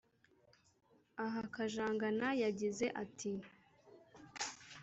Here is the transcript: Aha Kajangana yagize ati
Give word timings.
Aha 1.23 1.41
Kajangana 1.53 2.27
yagize 2.43 2.85
ati 3.03 3.31